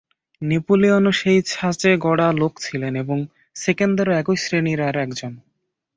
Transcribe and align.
নেপোলিয়নও 0.41 1.11
সেই 1.11 1.39
ছাঁচে 1.47 1.91
গড়া 1.97 2.27
লোক 2.37 2.53
ছিলেন 2.61 2.93
এবং 2.95 3.17
সেকেন্দারও 3.55 4.13
এই 4.15 4.35
শ্রেণীর 4.37 4.79
আর 4.81 4.95
একজন। 4.97 5.33